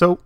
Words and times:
So, 0.00 0.18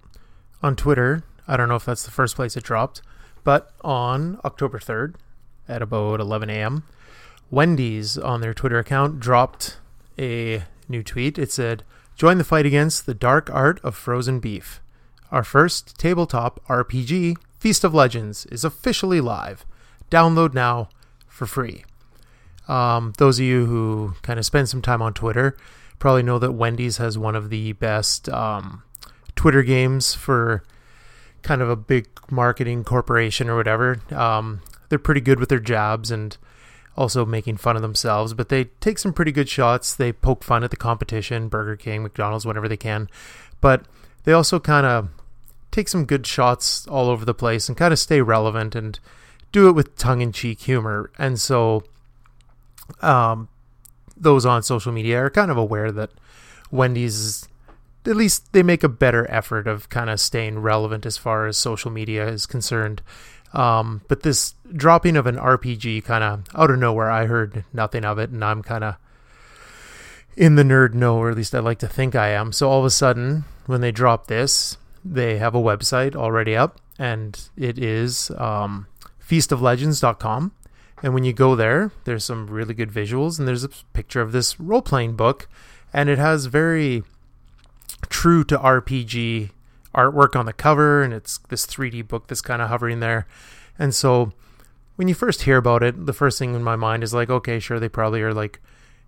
on 0.62 0.76
Twitter, 0.76 1.24
I 1.48 1.56
don't 1.56 1.68
know 1.68 1.74
if 1.74 1.84
that's 1.84 2.04
the 2.04 2.12
first 2.12 2.36
place 2.36 2.56
it 2.56 2.62
dropped, 2.62 3.02
but 3.42 3.72
on 3.80 4.38
October 4.44 4.78
3rd 4.78 5.16
at 5.68 5.82
about 5.82 6.20
11 6.20 6.48
a.m., 6.48 6.84
Wendy's 7.50 8.16
on 8.16 8.40
their 8.40 8.54
Twitter 8.54 8.78
account 8.78 9.18
dropped 9.18 9.78
a 10.16 10.62
new 10.88 11.02
tweet. 11.02 11.40
It 11.40 11.50
said, 11.50 11.82
Join 12.14 12.38
the 12.38 12.44
fight 12.44 12.66
against 12.66 13.04
the 13.04 13.14
dark 13.14 13.50
art 13.50 13.80
of 13.82 13.96
frozen 13.96 14.38
beef. 14.38 14.80
Our 15.32 15.42
first 15.42 15.98
tabletop 15.98 16.64
RPG, 16.68 17.34
Feast 17.58 17.82
of 17.82 17.92
Legends, 17.92 18.46
is 18.52 18.62
officially 18.62 19.20
live. 19.20 19.66
Download 20.08 20.54
now 20.54 20.88
for 21.26 21.46
free. 21.46 21.84
Um, 22.68 23.12
those 23.18 23.40
of 23.40 23.44
you 23.44 23.66
who 23.66 24.14
kind 24.22 24.38
of 24.38 24.46
spend 24.46 24.68
some 24.68 24.82
time 24.82 25.02
on 25.02 25.14
Twitter 25.14 25.56
probably 25.98 26.22
know 26.22 26.38
that 26.38 26.52
Wendy's 26.52 26.98
has 26.98 27.18
one 27.18 27.34
of 27.34 27.50
the 27.50 27.72
best 27.72 28.28
um, 28.28 28.84
Twitter 29.44 29.62
games 29.62 30.14
for 30.14 30.62
kind 31.42 31.60
of 31.60 31.68
a 31.68 31.76
big 31.76 32.06
marketing 32.30 32.82
corporation 32.82 33.50
or 33.50 33.56
whatever. 33.56 34.00
Um, 34.10 34.62
they're 34.88 34.98
pretty 34.98 35.20
good 35.20 35.38
with 35.38 35.50
their 35.50 35.60
jobs 35.60 36.10
and 36.10 36.34
also 36.96 37.26
making 37.26 37.58
fun 37.58 37.76
of 37.76 37.82
themselves, 37.82 38.32
but 38.32 38.48
they 38.48 38.64
take 38.80 38.98
some 38.98 39.12
pretty 39.12 39.32
good 39.32 39.46
shots. 39.46 39.94
They 39.94 40.14
poke 40.14 40.42
fun 40.42 40.64
at 40.64 40.70
the 40.70 40.78
competition, 40.78 41.48
Burger 41.48 41.76
King, 41.76 42.02
McDonald's, 42.02 42.46
whenever 42.46 42.68
they 42.68 42.78
can. 42.78 43.10
But 43.60 43.84
they 44.22 44.32
also 44.32 44.58
kind 44.58 44.86
of 44.86 45.10
take 45.70 45.88
some 45.88 46.06
good 46.06 46.26
shots 46.26 46.86
all 46.86 47.10
over 47.10 47.26
the 47.26 47.34
place 47.34 47.68
and 47.68 47.76
kind 47.76 47.92
of 47.92 47.98
stay 47.98 48.22
relevant 48.22 48.74
and 48.74 48.98
do 49.52 49.68
it 49.68 49.72
with 49.72 49.94
tongue 49.98 50.22
in 50.22 50.32
cheek 50.32 50.62
humor. 50.62 51.10
And 51.18 51.38
so 51.38 51.84
um, 53.02 53.50
those 54.16 54.46
on 54.46 54.62
social 54.62 54.90
media 54.90 55.18
are 55.18 55.28
kind 55.28 55.50
of 55.50 55.58
aware 55.58 55.92
that 55.92 56.12
Wendy's 56.70 57.46
at 58.06 58.16
least 58.16 58.52
they 58.52 58.62
make 58.62 58.84
a 58.84 58.88
better 58.88 59.30
effort 59.30 59.66
of 59.66 59.88
kind 59.88 60.10
of 60.10 60.20
staying 60.20 60.58
relevant 60.58 61.06
as 61.06 61.16
far 61.16 61.46
as 61.46 61.56
social 61.56 61.90
media 61.90 62.26
is 62.28 62.46
concerned. 62.46 63.02
Um, 63.52 64.02
but 64.08 64.22
this 64.22 64.54
dropping 64.74 65.16
of 65.16 65.26
an 65.26 65.36
RPG 65.36 66.04
kind 66.04 66.24
of 66.24 66.44
out 66.54 66.70
of 66.70 66.78
nowhere, 66.78 67.10
I 67.10 67.26
heard 67.26 67.64
nothing 67.72 68.04
of 68.04 68.18
it, 68.18 68.30
and 68.30 68.44
I'm 68.44 68.62
kind 68.62 68.84
of 68.84 68.96
in 70.36 70.56
the 70.56 70.64
nerd 70.64 70.94
know, 70.94 71.16
or 71.16 71.30
at 71.30 71.36
least 71.36 71.54
I 71.54 71.60
like 71.60 71.78
to 71.78 71.88
think 71.88 72.14
I 72.14 72.30
am. 72.30 72.52
So 72.52 72.68
all 72.68 72.80
of 72.80 72.84
a 72.84 72.90
sudden, 72.90 73.44
when 73.66 73.80
they 73.80 73.92
drop 73.92 74.26
this, 74.26 74.76
they 75.04 75.38
have 75.38 75.54
a 75.54 75.60
website 75.60 76.16
already 76.16 76.56
up, 76.56 76.80
and 76.98 77.40
it 77.56 77.78
is 77.78 78.30
um, 78.36 78.86
feastoflegends.com. 79.26 80.52
And 81.02 81.14
when 81.14 81.24
you 81.24 81.32
go 81.32 81.54
there, 81.54 81.92
there's 82.04 82.24
some 82.24 82.48
really 82.48 82.74
good 82.74 82.90
visuals, 82.90 83.38
and 83.38 83.46
there's 83.46 83.64
a 83.64 83.68
picture 83.68 84.20
of 84.20 84.32
this 84.32 84.58
role 84.58 84.82
playing 84.82 85.14
book, 85.16 85.48
and 85.92 86.08
it 86.08 86.18
has 86.18 86.46
very 86.46 87.04
true 88.14 88.44
to 88.44 88.56
RPG 88.56 89.50
artwork 89.92 90.36
on 90.38 90.46
the 90.46 90.52
cover, 90.52 91.02
and 91.02 91.12
it's 91.12 91.38
this 91.48 91.66
3D 91.66 92.06
book 92.06 92.28
that's 92.28 92.40
kind 92.40 92.62
of 92.62 92.68
hovering 92.68 93.00
there. 93.00 93.26
And 93.76 93.92
so 93.92 94.32
when 94.94 95.08
you 95.08 95.14
first 95.14 95.42
hear 95.42 95.56
about 95.56 95.82
it, 95.82 96.06
the 96.06 96.12
first 96.12 96.38
thing 96.38 96.54
in 96.54 96.62
my 96.62 96.76
mind 96.76 97.02
is 97.02 97.12
like, 97.12 97.28
okay, 97.28 97.58
sure, 97.58 97.80
they 97.80 97.88
probably 97.88 98.22
are 98.22 98.32
like 98.32 98.60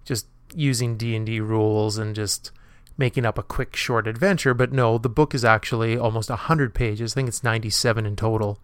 just 0.04 0.27
using 0.56 0.96
D&D 0.96 1.38
rules 1.38 1.98
and 1.98 2.16
just 2.16 2.50
making 2.98 3.24
up 3.24 3.38
a 3.38 3.44
quick 3.44 3.77
short 3.77 4.08
adventure, 4.08 4.54
but 4.54 4.72
no, 4.72 4.98
the 4.98 5.08
book 5.08 5.36
is 5.36 5.44
actually 5.44 5.96
almost 5.96 6.28
100 6.28 6.74
pages. 6.74 7.12
I 7.12 7.14
think 7.14 7.28
it's 7.28 7.44
97 7.44 8.06
in 8.06 8.16
total. 8.16 8.58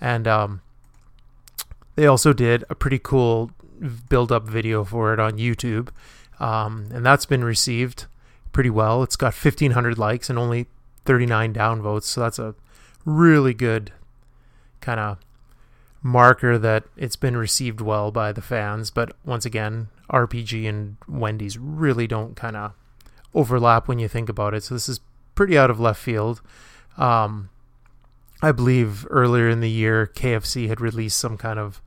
And 0.00 0.28
um, 0.28 0.60
they 1.96 2.06
also 2.06 2.32
did 2.32 2.62
a 2.70 2.76
pretty 2.76 3.00
cool 3.00 3.50
build-up 4.08 4.46
video 4.46 4.84
for 4.84 5.12
it 5.12 5.18
on 5.18 5.38
YouTube. 5.38 5.88
Um, 6.38 6.86
and 6.92 7.04
that's 7.04 7.26
been 7.26 7.42
received 7.42 8.06
pretty 8.52 8.70
well. 8.70 9.02
It's 9.02 9.16
got 9.16 9.34
1500 9.34 9.98
likes 9.98 10.30
and 10.30 10.38
only 10.38 10.66
39 11.04 11.54
downvotes. 11.54 12.04
So 12.04 12.20
that's 12.20 12.38
a 12.38 12.54
really 13.04 13.54
good 13.54 13.92
kind 14.80 15.00
of 15.00 15.18
marker 16.02 16.58
that 16.58 16.84
it's 16.96 17.16
been 17.16 17.36
received 17.36 17.80
well 17.80 18.10
by 18.10 18.32
the 18.32 18.42
fans. 18.42 18.90
But 18.90 19.16
once 19.24 19.44
again, 19.44 19.88
RPG 20.10 20.68
and 20.68 20.96
Wendy's 21.08 21.58
really 21.58 22.06
don't 22.06 22.36
kind 22.36 22.56
of 22.56 22.72
overlap 23.34 23.88
when 23.88 23.98
you 23.98 24.08
think 24.08 24.28
about 24.28 24.54
it. 24.54 24.62
So 24.62 24.74
this 24.74 24.88
is 24.88 25.00
pretty 25.34 25.56
out 25.56 25.70
of 25.70 25.80
left 25.80 26.00
field. 26.00 26.42
Um, 26.98 27.48
I 28.42 28.52
believe 28.52 29.06
earlier 29.08 29.48
in 29.48 29.60
the 29.60 29.70
year, 29.70 30.10
KFC 30.14 30.68
had 30.68 30.80
released 30.80 31.18
some 31.18 31.38
kind 31.38 31.58
of 31.58 31.80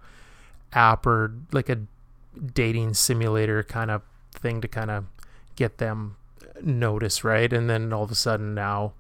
app 0.73 1.05
or 1.05 1.33
like 1.51 1.69
a 1.69 1.81
dating 2.53 2.93
simulator 2.93 3.63
kind 3.63 3.91
of 3.91 4.01
thing 4.31 4.61
to 4.61 4.67
kind 4.67 4.89
of 4.89 5.05
get 5.55 5.77
them 5.77 6.17
notice, 6.61 7.23
right? 7.23 7.51
And 7.51 7.69
then 7.69 7.91
all 7.93 8.03
of 8.03 8.11
a 8.11 8.15
sudden 8.15 8.53
now 8.53 8.93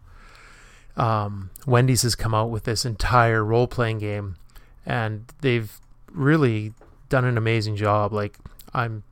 um, 0.97 1.49
Wendy's 1.65 2.03
has 2.03 2.15
come 2.15 2.33
out 2.33 2.49
with 2.49 2.63
this 2.63 2.85
entire 2.85 3.43
role 3.43 3.67
playing 3.67 3.99
game, 3.99 4.37
and 4.85 5.25
they've 5.41 5.79
really 6.11 6.73
done 7.09 7.25
an 7.25 7.37
amazing 7.37 7.75
job. 7.75 8.13
Like 8.13 8.37
I'm 8.73 9.03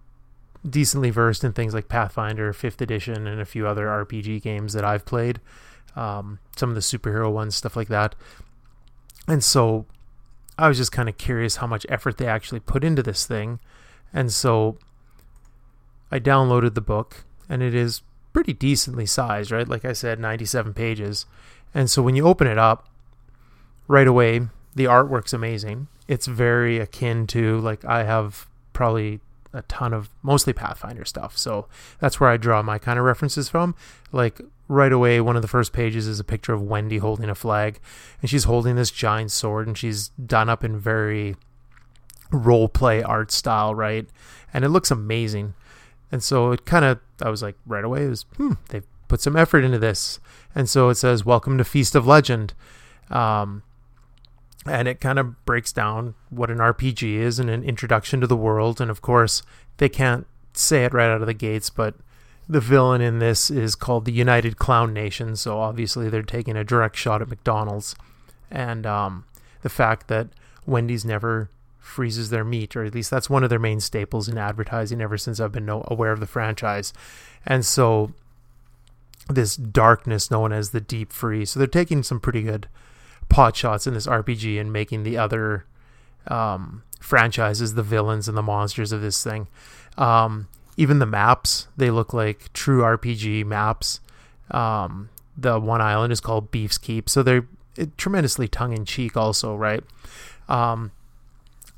decently 0.68 1.10
versed 1.10 1.44
in 1.44 1.52
things 1.52 1.74
like 1.74 1.90
Pathfinder, 1.90 2.54
Fifth 2.54 2.82
Edition, 2.82 3.28
and 3.28 3.42
a 3.42 3.46
few 3.46 3.68
other 3.68 3.88
RPG 3.88 4.42
games 4.42 4.74
that 4.74 4.86
I've 4.86 5.06
played. 5.06 5.40
Um, 5.96 6.40
some 6.56 6.70
of 6.70 6.76
the 6.76 6.82
superhero 6.82 7.32
ones, 7.32 7.56
stuff 7.56 7.76
like 7.76 7.90
that. 7.90 8.16
And 9.28 9.44
so 9.44 9.86
I 10.58 10.68
was 10.68 10.78
just 10.78 10.92
kind 10.92 11.10
of 11.10 11.18
curious 11.18 11.58
how 11.58 11.68
much 11.68 11.86
effort 11.90 12.18
they 12.18 12.28
actually 12.28 12.62
put 12.62 12.84
into 12.84 13.04
this 13.04 13.26
thing. 13.26 13.60
And 14.14 14.32
so 14.32 14.78
I 16.12 16.20
downloaded 16.20 16.74
the 16.76 16.82
book, 16.82 17.26
and 17.50 17.62
it 17.62 17.76
is 17.76 18.02
pretty 18.34 18.54
decently 18.54 19.06
sized, 19.06 19.52
right? 19.52 19.68
Like 19.68 19.86
I 19.86 19.94
said, 19.94 20.20
97 20.20 20.74
pages. 20.74 21.26
And 21.74 21.90
so 21.90 22.02
when 22.02 22.16
you 22.16 22.28
open 22.28 22.48
it 22.48 22.58
up, 22.58 22.90
right 23.88 24.08
away, 24.08 24.42
the 24.76 24.86
artwork's 24.86 25.34
amazing. 25.34 25.88
It's 26.08 26.28
very 26.28 26.80
akin 26.80 27.28
to 27.28 27.60
like 27.60 27.86
I 27.86 28.04
have 28.04 28.48
probably 28.74 29.22
a 29.54 29.62
ton 29.64 29.94
of 29.94 30.10
mostly 30.24 30.52
Pathfinder 30.52 31.06
stuff. 31.06 31.38
So 31.38 31.68
that's 32.00 32.20
where 32.20 32.30
I 32.30 32.38
draw 32.38 32.62
my 32.64 32.80
kind 32.80 32.98
of 32.98 33.06
references 33.06 33.48
from. 33.50 33.76
Like 34.12 34.42
right 34.68 34.92
away, 34.92 35.22
one 35.22 35.36
of 35.36 35.42
the 35.42 35.48
first 35.48 35.72
pages 35.72 36.08
is 36.08 36.20
a 36.20 36.24
picture 36.24 36.54
of 36.54 36.62
Wendy 36.62 36.98
holding 36.98 37.30
a 37.30 37.36
flag, 37.36 37.80
and 38.22 38.30
she's 38.30 38.46
holding 38.46 38.76
this 38.76 38.92
giant 38.92 39.32
sword, 39.32 39.68
and 39.68 39.78
she's 39.78 40.10
done 40.10 40.50
up 40.50 40.64
in 40.64 40.78
very 40.78 41.36
role 42.32 42.68
play 42.68 43.04
art 43.04 43.32
style, 43.32 43.76
right? 43.76 44.08
And 44.54 44.66
it 44.66 44.70
looks 44.70 44.90
amazing. 44.90 45.54
And 46.14 46.22
so 46.22 46.52
it 46.52 46.64
kind 46.64 46.86
of, 46.86 47.00
I 47.24 47.32
was 47.32 47.42
like, 47.42 47.56
right 47.66 47.84
away, 47.84 48.06
it 48.06 48.10
was, 48.10 48.22
hmm, 48.38 48.52
they've 48.70 48.86
put 49.08 49.20
some 49.20 49.36
effort 49.36 49.64
into 49.64 49.80
this. 49.80 50.20
And 50.54 50.70
so 50.70 50.90
it 50.90 50.96
says, 50.96 51.26
Welcome 51.26 51.58
to 51.58 51.64
Feast 51.64 51.96
of 51.96 52.06
Legend. 52.06 52.54
Um, 53.10 53.64
and 54.68 54.88
it 54.88 55.02
kind 55.02 55.18
of 55.18 55.44
breaks 55.44 55.74
down 55.74 56.14
what 56.30 56.52
an 56.52 56.60
RPG 56.60 57.16
is 57.16 57.40
and 57.40 57.50
an 57.50 57.64
introduction 57.64 58.22
to 58.22 58.28
the 58.28 58.38
world. 58.38 58.80
And 58.80 58.92
of 58.92 59.02
course, 59.02 59.42
they 59.78 59.90
can't 59.90 60.28
say 60.54 60.86
it 60.86 60.94
right 60.94 61.10
out 61.10 61.22
of 61.22 61.26
the 61.26 61.34
gates, 61.34 61.72
but 61.72 61.96
the 62.48 62.62
villain 62.62 63.02
in 63.02 63.18
this 63.18 63.50
is 63.50 63.74
called 63.74 64.06
the 64.06 64.12
United 64.12 64.58
Clown 64.58 64.94
Nation. 64.94 65.36
So 65.36 65.60
obviously, 65.60 66.10
they're 66.10 66.22
taking 66.22 66.56
a 66.56 66.64
direct 66.64 66.96
shot 66.96 67.24
at 67.24 67.28
McDonald's. 67.28 67.96
And 68.52 68.86
um, 68.86 69.26
the 69.64 69.70
fact 69.70 70.10
that 70.10 70.28
Wendy's 70.68 71.06
never 71.06 71.50
freezes 71.84 72.30
their 72.30 72.44
meat, 72.44 72.76
or 72.76 72.84
at 72.84 72.96
least 72.96 73.12
that's 73.12 73.30
one 73.30 73.44
of 73.44 73.50
their 73.50 73.60
main 73.60 73.80
staples 73.80 74.30
in 74.30 74.38
advertising 74.38 75.02
ever 75.02 75.18
since 75.18 75.40
I've 75.40 75.52
been 75.52 75.70
aware 75.70 76.12
of 76.12 76.20
the 76.20 76.26
franchise. 76.26 76.94
And 77.46 77.66
so 77.66 78.14
this 79.30 79.56
darkness 79.56 80.32
known 80.32 80.52
as 80.52 80.72
the 80.72 80.82
deep 80.82 81.12
freeze. 81.12 81.52
So 81.52 81.60
they're 81.60 81.68
taking 81.68 82.02
some 82.02 82.20
pretty 82.20 82.42
good 82.42 82.68
pot 83.30 83.56
shots 83.56 83.86
in 83.86 83.94
this 83.94 84.08
RPG 84.08 84.60
and 84.60 84.72
making 84.72 85.04
the 85.04 85.18
other 85.18 85.66
um, 86.28 86.84
franchises 87.00 87.74
the 87.74 87.84
villains 87.84 88.28
and 88.28 88.38
the 88.38 88.42
monsters 88.42 88.92
of 88.92 89.02
this 89.02 89.24
thing. 89.24 89.48
Um, 89.98 90.48
even 90.78 91.00
the 91.00 91.06
maps, 91.06 91.68
they 91.76 91.92
look 91.92 92.14
like 92.14 92.52
true 92.54 92.82
RPG 92.82 93.46
maps. 93.46 94.00
Um, 94.52 95.10
the 95.38 95.60
one 95.60 95.82
island 95.82 96.14
is 96.14 96.20
called 96.20 96.52
Beef's 96.52 96.78
Keep, 96.78 97.10
so 97.10 97.24
they're 97.24 97.48
it, 97.76 97.98
tremendously 97.98 98.48
tongue 98.48 98.74
in 98.74 98.86
cheek, 98.86 99.18
also, 99.18 99.56
right? 99.56 99.84
Um, 100.48 100.92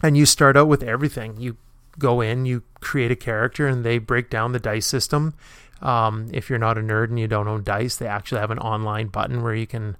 and 0.06 0.18
you 0.18 0.26
start 0.26 0.58
out 0.58 0.68
with 0.68 0.84
everything. 0.84 1.38
You 1.38 1.58
go 1.98 2.22
in, 2.22 2.46
you 2.46 2.64
create 2.82 3.12
a 3.12 3.16
character, 3.16 3.68
and 3.68 3.84
they 3.84 3.98
break 3.98 4.30
down 4.30 4.52
the 4.52 4.60
dice 4.60 4.86
system 4.86 5.34
um, 5.82 6.30
if 6.34 6.50
you're 6.50 6.60
not 6.60 6.78
a 6.78 6.82
nerd 6.82 7.10
and 7.10 7.20
you 7.20 7.28
don't 7.28 7.48
own 7.48 7.64
dice, 7.64 7.96
they 7.96 8.08
actually 8.08 8.42
have 8.42 8.52
an 8.52 8.60
online 8.60 9.08
button 9.08 9.44
where 9.44 9.54
you 9.54 9.68
can 9.68 9.98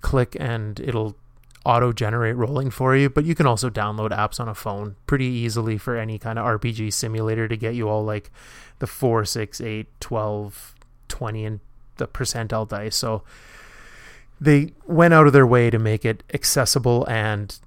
click 0.00 0.36
and 0.38 0.80
it'll 0.80 1.16
auto 1.64 1.92
generate 1.92 2.36
rolling 2.36 2.70
for 2.70 2.96
you. 2.96 3.10
But 3.10 3.24
you 3.24 3.34
can 3.34 3.46
also 3.46 3.68
download 3.68 4.10
apps 4.10 4.40
on 4.40 4.48
a 4.48 4.54
phone 4.54 4.96
pretty 5.06 5.26
easily 5.26 5.76
for 5.76 5.96
any 5.96 6.18
kind 6.18 6.38
of 6.38 6.46
RPG 6.60 6.92
simulator 6.92 7.46
to 7.46 7.56
get 7.56 7.74
you 7.74 7.88
all 7.88 8.04
like 8.04 8.30
the 8.78 8.86
4, 8.86 9.24
6, 9.24 9.60
8, 9.60 9.86
12, 10.00 10.74
20, 11.08 11.44
and 11.44 11.60
the 11.98 12.08
percentile 12.08 12.68
dice. 12.68 12.96
So 12.96 13.22
they 14.40 14.72
went 14.86 15.14
out 15.14 15.26
of 15.26 15.32
their 15.32 15.46
way 15.46 15.68
to 15.68 15.78
make 15.78 16.04
it 16.04 16.22
accessible 16.32 17.04
and 17.06 17.58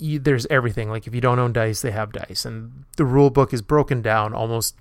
you, 0.00 0.18
there's 0.18 0.46
everything. 0.46 0.90
Like 0.90 1.06
if 1.06 1.14
you 1.14 1.20
don't 1.20 1.38
own 1.38 1.52
dice, 1.52 1.82
they 1.82 1.90
have 1.90 2.12
dice. 2.12 2.44
And 2.44 2.84
the 2.96 3.04
rule 3.04 3.30
book 3.30 3.52
is 3.52 3.62
broken 3.62 4.02
down 4.02 4.32
almost 4.32 4.74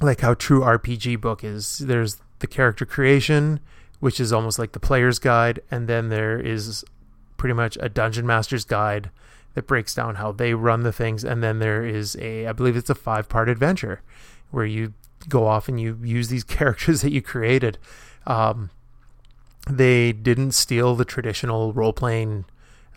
like 0.00 0.20
how 0.20 0.34
true 0.34 0.60
RPG 0.60 1.20
book 1.20 1.42
is. 1.42 1.78
There's 1.78 2.18
the 2.38 2.46
character 2.46 2.86
creation, 2.86 3.60
which 4.00 4.20
is 4.20 4.32
almost 4.32 4.58
like 4.58 4.72
the 4.72 4.80
player's 4.80 5.18
guide, 5.18 5.60
and 5.70 5.88
then 5.88 6.08
there 6.08 6.38
is 6.38 6.84
pretty 7.36 7.54
much 7.54 7.76
a 7.80 7.88
dungeon 7.88 8.26
master's 8.26 8.64
guide 8.64 9.10
that 9.54 9.66
breaks 9.66 9.94
down 9.94 10.16
how 10.16 10.30
they 10.32 10.54
run 10.54 10.82
the 10.82 10.92
things, 10.92 11.24
and 11.24 11.42
then 11.42 11.58
there 11.58 11.84
is 11.84 12.16
a, 12.20 12.46
I 12.46 12.52
believe 12.52 12.76
it's 12.76 12.90
a 12.90 12.94
five 12.94 13.28
part 13.28 13.48
adventure 13.48 14.02
where 14.50 14.66
you 14.66 14.94
go 15.28 15.46
off 15.46 15.68
and 15.68 15.80
you 15.80 15.98
use 16.02 16.28
these 16.28 16.44
characters 16.58 17.02
that 17.02 17.12
you 17.12 17.22
created. 17.22 17.78
Um, 18.26 18.70
they 19.68 20.12
didn't 20.12 20.52
steal 20.52 20.94
the 20.94 21.04
traditional 21.04 21.72
role 21.72 21.92
playing 21.92 22.44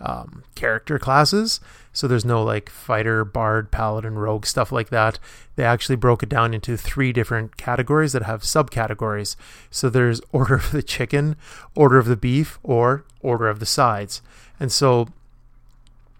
um, 0.02 0.44
character 0.56 1.00
classes. 1.00 1.60
So 1.94 2.08
there's 2.08 2.26
no 2.26 2.44
like 2.44 2.70
fighter, 2.70 3.26
bard, 3.26 3.72
paladin, 3.72 4.16
rogue, 4.16 4.46
stuff 4.46 4.72
like 4.72 4.90
that. 4.90 5.20
They 5.56 5.64
actually 5.64 5.98
broke 5.98 6.24
it 6.24 6.30
down 6.30 6.54
into 6.54 6.78
three 6.78 7.12
different 7.12 7.58
categories 7.58 8.14
that 8.14 8.24
have 8.24 8.42
subcategories. 8.42 9.36
So 9.70 9.90
there's 9.90 10.22
order 10.32 10.56
of 10.56 10.72
the 10.72 10.84
chicken, 10.84 11.36
order 11.76 11.98
of 11.98 12.06
the 12.06 12.16
beef, 12.16 12.60
or 12.64 13.06
order 13.22 13.50
of 13.50 13.60
the 13.60 13.66
sides. 13.66 14.22
And 14.60 14.72
so 14.72 15.08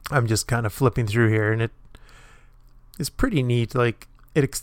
I'm 0.10 0.28
just 0.28 0.48
kind 0.48 0.66
of 0.66 0.74
flipping 0.74 1.08
through 1.08 1.30
here 1.30 1.52
and 1.52 1.62
it 1.62 1.72
is 3.00 3.10
pretty 3.10 3.42
neat. 3.42 3.74
Like 3.74 4.08
it, 4.36 4.62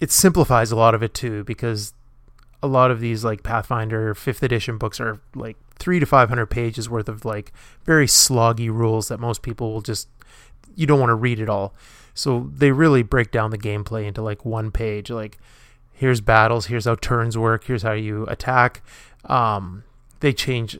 it 0.00 0.12
simplifies 0.12 0.70
a 0.70 0.76
lot 0.76 0.94
of 0.94 1.02
it 1.02 1.14
too 1.14 1.42
because 1.44 1.92
a 2.62 2.66
lot 2.66 2.90
of 2.90 3.00
these 3.00 3.24
like 3.24 3.42
Pathfinder 3.42 4.14
fifth 4.14 4.42
edition 4.42 4.78
books 4.78 5.00
are 5.00 5.20
like 5.34 5.56
three 5.78 6.00
to 6.00 6.06
five 6.06 6.28
hundred 6.28 6.46
pages 6.46 6.88
worth 6.88 7.08
of 7.08 7.24
like 7.24 7.52
very 7.84 8.06
sloggy 8.06 8.68
rules 8.70 9.08
that 9.08 9.20
most 9.20 9.42
people 9.42 9.72
will 9.72 9.80
just 9.80 10.08
you 10.74 10.86
don't 10.86 11.00
want 11.00 11.10
to 11.10 11.14
read 11.14 11.40
it 11.40 11.48
all. 11.48 11.74
So 12.14 12.50
they 12.52 12.72
really 12.72 13.02
break 13.02 13.30
down 13.30 13.50
the 13.50 13.58
gameplay 13.58 14.06
into 14.06 14.22
like 14.22 14.44
one 14.44 14.70
page. 14.70 15.10
Like 15.10 15.38
here's 15.92 16.20
battles, 16.20 16.66
here's 16.66 16.84
how 16.84 16.96
turns 16.96 17.36
work, 17.36 17.64
here's 17.64 17.82
how 17.82 17.92
you 17.92 18.24
attack. 18.26 18.82
Um, 19.24 19.84
they 20.20 20.32
change 20.32 20.78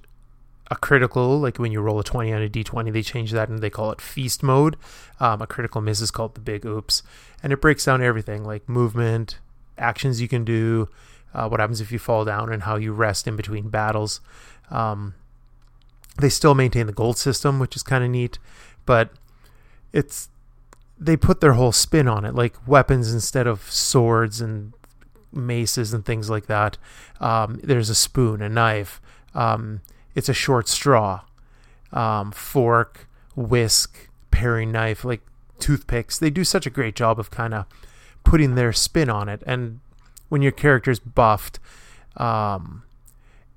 a 0.70 0.76
critical, 0.76 1.38
like 1.38 1.58
when 1.58 1.72
you 1.72 1.80
roll 1.80 1.98
a 1.98 2.04
20 2.04 2.32
on 2.32 2.42
a 2.42 2.48
d20, 2.48 2.92
they 2.92 3.02
change 3.02 3.32
that 3.32 3.48
and 3.48 3.60
they 3.60 3.70
call 3.70 3.90
it 3.90 4.00
feast 4.00 4.42
mode. 4.42 4.76
Um, 5.18 5.40
a 5.40 5.46
critical 5.46 5.80
miss 5.80 6.00
is 6.00 6.10
called 6.10 6.34
the 6.34 6.40
big 6.40 6.64
oops. 6.66 7.02
And 7.42 7.52
it 7.52 7.60
breaks 7.60 7.84
down 7.84 8.02
everything 8.02 8.44
like 8.44 8.68
movement, 8.68 9.38
actions 9.78 10.20
you 10.20 10.28
can 10.28 10.44
do, 10.44 10.88
uh, 11.34 11.48
what 11.48 11.60
happens 11.60 11.80
if 11.80 11.92
you 11.92 11.98
fall 11.98 12.24
down, 12.24 12.52
and 12.52 12.62
how 12.62 12.76
you 12.76 12.92
rest 12.92 13.26
in 13.26 13.36
between 13.36 13.68
battles. 13.68 14.20
Um, 14.70 15.14
they 16.18 16.28
still 16.28 16.54
maintain 16.54 16.86
the 16.86 16.92
gold 16.92 17.16
system, 17.16 17.58
which 17.58 17.76
is 17.76 17.82
kind 17.82 18.02
of 18.02 18.10
neat, 18.10 18.38
but 18.86 19.10
it's 19.92 20.28
they 20.98 21.16
put 21.16 21.40
their 21.40 21.52
whole 21.52 21.72
spin 21.72 22.08
on 22.08 22.24
it, 22.24 22.34
like 22.34 22.66
weapons 22.66 23.12
instead 23.12 23.46
of 23.46 23.70
swords 23.70 24.40
and 24.40 24.72
maces 25.32 25.94
and 25.94 26.04
things 26.04 26.28
like 26.28 26.46
that. 26.46 26.76
Um, 27.20 27.60
there's 27.62 27.90
a 27.90 27.94
spoon, 27.94 28.42
a 28.42 28.48
knife. 28.48 29.00
Um, 29.34 29.80
it's 30.14 30.28
a 30.28 30.34
short 30.34 30.66
straw, 30.66 31.20
um, 31.92 32.32
fork, 32.32 33.08
whisk, 33.36 34.08
paring 34.30 34.72
knife, 34.72 35.04
like 35.04 35.20
toothpicks. 35.60 36.18
They 36.18 36.30
do 36.30 36.42
such 36.42 36.66
a 36.66 36.70
great 36.70 36.96
job 36.96 37.20
of 37.20 37.30
kind 37.30 37.54
of 37.54 37.66
putting 38.24 38.56
their 38.56 38.72
spin 38.72 39.08
on 39.08 39.28
it, 39.28 39.42
and 39.46 39.80
when 40.28 40.42
your 40.42 40.52
character's 40.52 40.98
buffed, 40.98 41.58
um, 42.16 42.82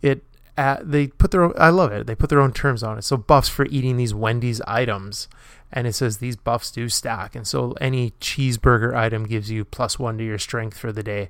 it 0.01 0.23
uh, 0.57 0.77
they 0.81 1.07
put 1.07 1.31
their 1.31 1.43
own, 1.43 1.53
I 1.57 1.69
love 1.69 1.91
it. 1.91 2.07
They 2.07 2.15
put 2.15 2.29
their 2.29 2.41
own 2.41 2.51
terms 2.51 2.83
on 2.83 2.97
it. 2.97 3.03
So 3.03 3.17
buffs 3.17 3.49
for 3.49 3.65
eating 3.67 3.97
these 3.97 4.13
Wendy's 4.13 4.61
items, 4.61 5.27
and 5.71 5.87
it 5.87 5.93
says 5.93 6.17
these 6.17 6.35
buffs 6.35 6.71
do 6.71 6.89
stack. 6.89 7.35
And 7.35 7.47
so 7.47 7.71
any 7.79 8.11
cheeseburger 8.21 8.93
item 8.95 9.25
gives 9.25 9.49
you 9.49 9.63
plus 9.63 9.97
one 9.97 10.17
to 10.17 10.23
your 10.23 10.37
strength 10.37 10.77
for 10.77 10.91
the 10.91 11.03
day. 11.03 11.29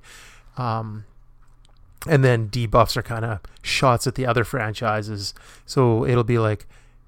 Um, 0.57 1.05
and 2.07 2.23
then 2.23 2.49
debuffs 2.49 2.97
are 2.97 3.03
kind 3.03 3.23
of 3.23 3.39
shots 3.61 4.07
at 4.07 4.15
the 4.15 4.25
other 4.25 4.43
franchises. 4.43 5.33
So 5.65 6.05
it'll 6.05 6.23
be 6.23 6.39
like 6.39 6.65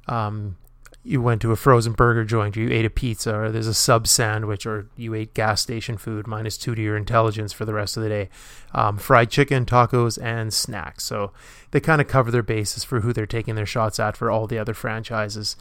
um, 0.08 0.58
you 1.06 1.22
went 1.22 1.42
to 1.42 1.52
a 1.52 1.56
frozen 1.58 1.92
burger 1.94 2.24
joint, 2.24 2.56
or 2.56 2.62
you 2.62 2.72
ate 2.72 2.86
a 2.86 2.90
pizza, 2.90 3.36
or 3.36 3.52
there's 3.52 3.68
a 3.68 3.74
sub 3.74 4.08
sandwich, 4.08 4.66
or 4.66 4.88
you 4.96 5.14
ate 5.14 5.34
gas 5.34 5.62
station 5.62 5.98
food, 5.98 6.28
minus 6.28 6.58
two 6.58 6.76
to 6.76 6.82
your 6.82 6.96
intelligence 6.96 7.52
for 7.52 7.66
the 7.66 7.74
rest 7.74 7.98
of 7.98 8.04
the 8.04 8.10
day. 8.10 8.30
Um, 8.74 8.98
fried 8.98 9.30
chicken, 9.30 9.66
tacos, 9.66 10.22
and 10.22 10.54
snacks. 10.54 11.04
So 11.04 11.32
they 11.72 11.82
kind 11.82 12.00
of 12.00 12.08
cover 12.08 12.32
their 12.32 12.44
bases 12.44 12.84
for 12.84 13.02
who 13.02 13.12
they're 13.12 13.26
taking 13.26 13.56
their 13.56 13.66
shots 13.66 14.00
at 14.00 14.16
for 14.16 14.32
all 14.32 14.48
the 14.48 14.58
other 14.58 14.74
franchises. 14.74 15.58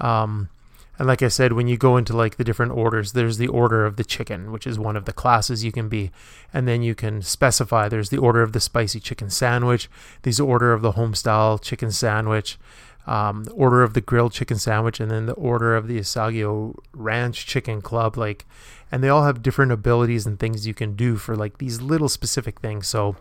Um, 0.00 0.48
and 0.98 1.06
like 1.06 1.22
I 1.22 1.28
said, 1.28 1.52
when 1.52 1.68
you 1.68 1.76
go 1.76 1.96
into 1.96 2.16
like 2.16 2.36
the 2.36 2.44
different 2.44 2.72
orders, 2.72 3.12
there's 3.12 3.38
the 3.38 3.46
order 3.46 3.86
of 3.86 3.96
the 3.96 4.04
chicken, 4.04 4.50
which 4.50 4.66
is 4.66 4.80
one 4.80 4.96
of 4.96 5.04
the 5.04 5.12
classes 5.12 5.64
you 5.64 5.70
can 5.70 5.88
be. 5.88 6.10
And 6.52 6.66
then 6.66 6.82
you 6.82 6.96
can 6.96 7.22
specify 7.22 7.88
there's 7.88 8.10
the 8.10 8.18
order 8.18 8.42
of 8.42 8.52
the 8.52 8.58
spicy 8.58 8.98
chicken 8.98 9.30
sandwich, 9.30 9.88
there's 10.22 10.38
the 10.38 10.44
order 10.44 10.72
of 10.72 10.82
the 10.82 10.92
homestyle 10.92 11.62
chicken 11.62 11.92
sandwich, 11.92 12.58
um, 13.08 13.46
order 13.54 13.82
of 13.82 13.94
the 13.94 14.00
grilled 14.00 14.32
chicken 14.32 14.58
sandwich, 14.58 15.00
and 15.00 15.10
then 15.10 15.26
the 15.26 15.32
order 15.32 15.74
of 15.74 15.88
the 15.88 15.98
Asiago 15.98 16.76
Ranch 16.92 17.46
Chicken 17.46 17.80
Club. 17.80 18.16
Like, 18.16 18.44
and 18.92 19.02
they 19.02 19.08
all 19.08 19.24
have 19.24 19.42
different 19.42 19.72
abilities 19.72 20.26
and 20.26 20.38
things 20.38 20.66
you 20.66 20.74
can 20.74 20.94
do 20.94 21.16
for 21.16 21.34
like 21.34 21.58
these 21.58 21.80
little 21.80 22.08
specific 22.08 22.60
things. 22.60 22.86
So 22.86 23.16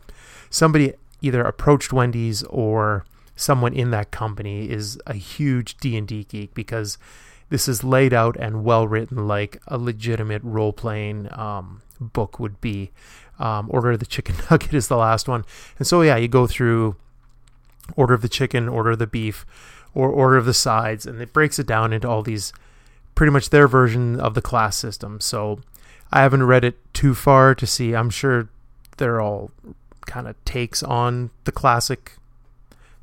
somebody 0.49 0.93
either 1.21 1.41
approached 1.41 1.93
Wendy's 1.93 2.43
or 2.43 3.05
someone 3.35 3.73
in 3.73 3.91
that 3.91 4.11
company 4.11 4.69
is 4.69 4.99
a 5.05 5.13
huge 5.13 5.77
D&D 5.77 6.25
geek 6.25 6.53
because 6.53 6.97
this 7.49 7.67
is 7.67 7.83
laid 7.83 8.13
out 8.13 8.35
and 8.37 8.65
well 8.65 8.87
written 8.87 9.27
like 9.27 9.61
a 9.67 9.77
legitimate 9.77 10.43
role 10.43 10.73
playing 10.73 11.29
um, 11.31 11.81
book 11.99 12.39
would 12.39 12.59
be. 12.59 12.91
Um, 13.39 13.67
Order 13.69 13.91
of 13.91 13.99
the 13.99 14.05
Chicken 14.05 14.35
Nugget 14.51 14.73
is 14.73 14.87
the 14.87 14.97
last 14.97 15.27
one. 15.27 15.45
And 15.77 15.87
so, 15.87 16.01
yeah, 16.01 16.17
you 16.17 16.27
go 16.27 16.47
through 16.47 16.95
Order 17.95 18.15
of 18.15 18.21
the 18.21 18.29
Chicken, 18.29 18.67
Order 18.67 18.91
of 18.91 18.99
the 18.99 19.07
Beef, 19.07 19.45
or 19.97 20.09
Order 20.09 20.37
of 20.37 20.45
the 20.45 20.53
Sides, 20.53 21.05
and 21.07 21.19
it 21.21 21.33
breaks 21.33 21.57
it 21.57 21.65
down 21.65 21.91
into 21.91 22.07
all 22.07 22.21
these 22.21 22.53
pretty 23.15 23.31
much 23.31 23.49
their 23.49 23.67
version 23.67 24.19
of 24.19 24.35
the 24.35 24.41
class 24.41 24.75
system. 24.75 25.19
So, 25.19 25.59
I 26.11 26.21
haven't 26.21 26.43
read 26.43 26.63
it 26.63 26.77
too 26.93 27.15
far 27.15 27.55
to 27.55 27.65
see. 27.65 27.95
I'm 27.95 28.09
sure 28.11 28.47
they're 28.97 29.19
all 29.19 29.51
kind 30.05 30.27
of 30.27 30.35
takes 30.45 30.83
on 30.83 31.31
the 31.43 31.51
classic 31.51 32.13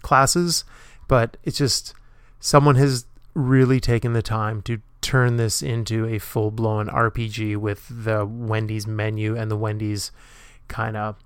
classes, 0.02 0.64
but 1.08 1.36
it's 1.42 1.58
just 1.58 1.94
someone 2.40 2.76
has 2.76 3.06
really 3.34 3.80
taken 3.80 4.12
the 4.12 4.22
time 4.22 4.62
to 4.62 4.80
turn 5.00 5.36
this 5.36 5.62
into 5.62 6.06
a 6.06 6.18
full 6.18 6.50
blown 6.50 6.86
RPG 6.86 7.56
with 7.56 8.04
the 8.04 8.24
Wendy's 8.24 8.86
menu 8.86 9.36
and 9.36 9.50
the 9.50 9.56
Wendy's 9.56 10.12
kind 10.68 10.96
of 10.96 11.16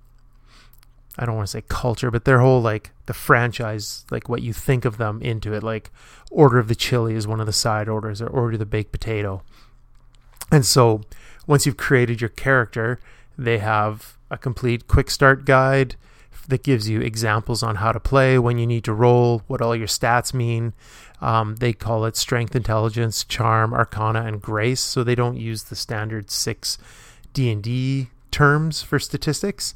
I 1.21 1.25
don't 1.25 1.35
want 1.35 1.47
to 1.47 1.51
say 1.51 1.63
culture, 1.67 2.09
but 2.09 2.23
their 2.23 2.39
whole 2.39 2.61
like 2.61 2.91
the 3.05 3.13
franchise, 3.13 4.05
like 4.09 4.29
what 4.29 4.41
you 4.41 4.53
think 4.53 4.85
of 4.85 4.95
them 4.97 5.21
into 5.21 5.53
it. 5.53 5.63
Like 5.63 5.91
Order 6.31 6.59
of 6.59 6.69
the 6.69 6.75
Chili 6.75 7.13
is 7.13 7.27
one 7.27 7.41
of 7.41 7.45
the 7.45 7.51
side 7.51 7.89
orders, 7.89 8.21
or 8.21 8.27
Order 8.27 8.55
the 8.55 8.65
Baked 8.65 8.93
Potato. 8.93 9.43
And 10.49 10.65
so 10.65 11.01
once 11.45 11.65
you've 11.65 11.75
created 11.75 12.21
your 12.21 12.29
character, 12.29 13.01
they 13.37 13.57
have 13.57 14.17
a 14.31 14.37
complete 14.37 14.87
quick 14.87 15.11
start 15.11 15.43
guide 15.43 15.95
that 16.47 16.63
gives 16.63 16.87
you 16.87 17.01
examples 17.01 17.61
on 17.61 17.75
how 17.75 17.91
to 17.91 17.99
play, 17.99 18.39
when 18.39 18.57
you 18.57 18.65
need 18.65 18.83
to 18.85 18.93
roll, 18.93 19.43
what 19.47 19.61
all 19.61 19.75
your 19.75 19.87
stats 19.87 20.33
mean. 20.33 20.73
Um, 21.21 21.57
they 21.57 21.73
call 21.73 22.05
it 22.05 22.15
strength, 22.15 22.55
intelligence, 22.55 23.25
charm, 23.25 23.73
arcana, 23.73 24.23
and 24.23 24.41
grace. 24.41 24.79
So 24.79 25.03
they 25.03 25.15
don't 25.15 25.37
use 25.37 25.63
the 25.63 25.75
standard 25.75 26.31
six 26.31 26.77
D 27.33 27.51
and 27.51 27.61
D 27.61 28.07
terms 28.31 28.81
for 28.81 28.99
statistics. 28.99 29.75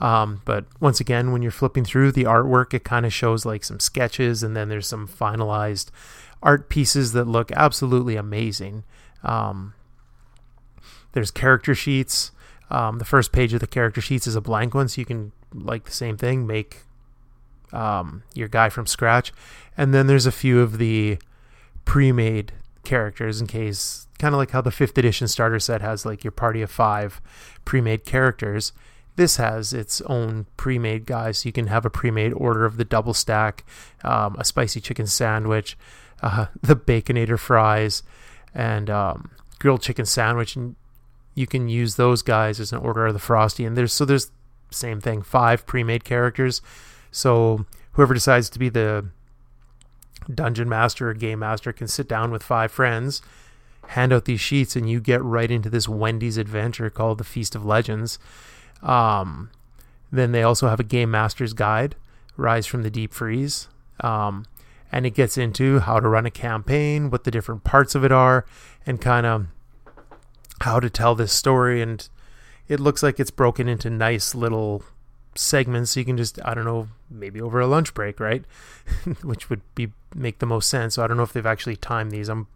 Um, 0.00 0.42
but 0.44 0.66
once 0.80 1.00
again, 1.00 1.32
when 1.32 1.42
you're 1.42 1.50
flipping 1.50 1.84
through 1.84 2.12
the 2.12 2.24
artwork, 2.24 2.72
it 2.72 2.84
kind 2.84 3.04
of 3.04 3.12
shows 3.12 3.44
like 3.44 3.64
some 3.64 3.80
sketches, 3.80 4.42
and 4.42 4.56
then 4.56 4.68
there's 4.68 4.86
some 4.86 5.08
finalized 5.08 5.90
art 6.42 6.68
pieces 6.68 7.12
that 7.12 7.24
look 7.26 7.50
absolutely 7.52 8.16
amazing. 8.16 8.84
Um, 9.24 9.74
there's 11.12 11.30
character 11.30 11.74
sheets. 11.74 12.30
Um, 12.70 12.98
the 12.98 13.04
first 13.04 13.32
page 13.32 13.52
of 13.54 13.60
the 13.60 13.66
character 13.66 14.00
sheets 14.00 14.26
is 14.26 14.36
a 14.36 14.40
blank 14.40 14.74
one, 14.74 14.88
so 14.88 15.00
you 15.00 15.06
can 15.06 15.32
like 15.52 15.84
the 15.84 15.90
same 15.90 16.16
thing, 16.16 16.46
make 16.46 16.82
um, 17.72 18.22
your 18.34 18.48
guy 18.48 18.68
from 18.68 18.86
scratch. 18.86 19.32
And 19.76 19.92
then 19.94 20.06
there's 20.06 20.26
a 20.26 20.32
few 20.32 20.60
of 20.60 20.78
the 20.78 21.18
pre-made 21.84 22.52
characters 22.84 23.40
in 23.40 23.46
case, 23.46 24.06
kind 24.18 24.34
of 24.34 24.38
like 24.38 24.50
how 24.50 24.60
the 24.60 24.70
fifth 24.70 24.98
edition 24.98 25.28
starter 25.28 25.58
set 25.58 25.80
has 25.80 26.04
like 26.04 26.22
your 26.22 26.30
party 26.30 26.62
of 26.62 26.70
five 26.70 27.20
pre-made 27.64 28.04
characters. 28.04 28.72
This 29.18 29.36
has 29.38 29.72
its 29.72 30.00
own 30.02 30.46
pre-made 30.56 31.04
guys, 31.04 31.38
so 31.38 31.48
you 31.48 31.52
can 31.52 31.66
have 31.66 31.84
a 31.84 31.90
pre-made 31.90 32.32
order 32.34 32.64
of 32.64 32.76
the 32.76 32.84
double 32.84 33.12
stack, 33.12 33.64
um, 34.04 34.36
a 34.38 34.44
spicy 34.44 34.80
chicken 34.80 35.08
sandwich, 35.08 35.76
uh, 36.22 36.46
the 36.62 36.76
baconator 36.76 37.36
fries, 37.36 38.04
and 38.54 38.88
um, 38.88 39.32
grilled 39.58 39.82
chicken 39.82 40.06
sandwich, 40.06 40.54
and 40.54 40.76
you 41.34 41.48
can 41.48 41.68
use 41.68 41.96
those 41.96 42.22
guys 42.22 42.60
as 42.60 42.72
an 42.72 42.78
order 42.78 43.06
of 43.08 43.12
the 43.12 43.18
frosty. 43.18 43.64
And 43.64 43.76
there's 43.76 43.92
so 43.92 44.04
there's 44.04 44.30
same 44.70 45.00
thing, 45.00 45.22
five 45.22 45.66
pre-made 45.66 46.04
characters. 46.04 46.62
So 47.10 47.66
whoever 47.94 48.14
decides 48.14 48.48
to 48.50 48.60
be 48.60 48.68
the 48.68 49.08
dungeon 50.32 50.68
master 50.68 51.10
or 51.10 51.14
game 51.14 51.40
master 51.40 51.72
can 51.72 51.88
sit 51.88 52.06
down 52.06 52.30
with 52.30 52.44
five 52.44 52.70
friends, 52.70 53.20
hand 53.88 54.12
out 54.12 54.26
these 54.26 54.40
sheets, 54.40 54.76
and 54.76 54.88
you 54.88 55.00
get 55.00 55.20
right 55.24 55.50
into 55.50 55.68
this 55.68 55.88
Wendy's 55.88 56.36
adventure 56.36 56.88
called 56.88 57.18
the 57.18 57.24
Feast 57.24 57.56
of 57.56 57.66
Legends. 57.66 58.20
Um, 58.82 59.50
then 60.10 60.32
they 60.32 60.42
also 60.42 60.68
have 60.68 60.80
a 60.80 60.84
game 60.84 61.10
master's 61.10 61.52
guide 61.52 61.96
Rise 62.38 62.66
from 62.66 62.84
the 62.84 62.90
Deep 62.90 63.12
Freeze. 63.12 63.68
Um, 64.00 64.46
and 64.90 65.04
it 65.04 65.10
gets 65.10 65.36
into 65.36 65.80
how 65.80 66.00
to 66.00 66.08
run 66.08 66.24
a 66.24 66.30
campaign, 66.30 67.10
what 67.10 67.24
the 67.24 67.30
different 67.30 67.64
parts 67.64 67.94
of 67.94 68.04
it 68.04 68.12
are, 68.12 68.46
and 68.86 69.00
kind 69.00 69.26
of 69.26 69.46
how 70.62 70.80
to 70.80 70.88
tell 70.88 71.14
this 71.14 71.32
story. 71.32 71.82
And 71.82 72.08
it 72.68 72.80
looks 72.80 73.02
like 73.02 73.20
it's 73.20 73.30
broken 73.30 73.68
into 73.68 73.90
nice 73.90 74.34
little 74.34 74.82
segments. 75.34 75.90
So 75.90 76.00
you 76.00 76.06
can 76.06 76.16
just, 76.16 76.38
I 76.44 76.54
don't 76.54 76.64
know, 76.64 76.88
maybe 77.10 77.40
over 77.40 77.60
a 77.60 77.66
lunch 77.66 77.92
break, 77.92 78.18
right? 78.20 78.44
Which 79.22 79.50
would 79.50 79.60
be 79.74 79.92
make 80.14 80.38
the 80.38 80.46
most 80.46 80.68
sense. 80.70 80.94
So 80.94 81.02
I 81.02 81.06
don't 81.06 81.16
know 81.16 81.22
if 81.24 81.32
they've 81.32 81.44
actually 81.44 81.76
timed 81.76 82.12
these. 82.12 82.28
I'm, 82.28 82.46